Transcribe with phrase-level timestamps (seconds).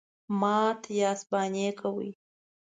[0.39, 2.09] _مات ياست، بانې کوئ.